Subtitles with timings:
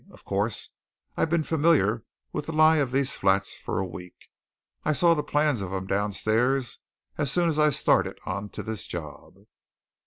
[0.09, 0.71] Of course,
[1.15, 2.03] I've been familiar
[2.33, 4.29] with the lie of these flats for a week
[4.83, 6.79] I saw the plans of 'em downstairs
[7.19, 9.35] as soon as I started on to this job."